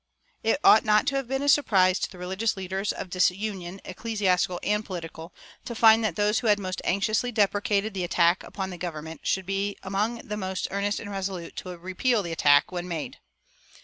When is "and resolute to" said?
10.99-11.77